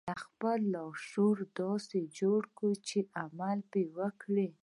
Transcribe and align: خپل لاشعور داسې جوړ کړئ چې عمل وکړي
خپل 0.23 0.59
لاشعور 0.73 1.37
داسې 1.61 1.99
جوړ 2.19 2.41
کړئ 2.57 2.73
چې 2.87 2.99
عمل 3.21 3.59
وکړي 3.97 4.47